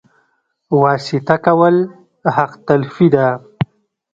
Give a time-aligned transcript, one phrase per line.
[0.83, 1.75] واسطه کول
[2.35, 3.25] حق تلفي ده